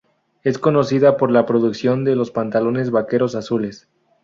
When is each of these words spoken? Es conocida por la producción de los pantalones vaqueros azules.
Es 0.43 0.57
conocida 0.57 1.15
por 1.15 1.29
la 1.29 1.45
producción 1.45 2.03
de 2.03 2.15
los 2.15 2.31
pantalones 2.31 2.89
vaqueros 2.89 3.35
azules. 3.35 3.87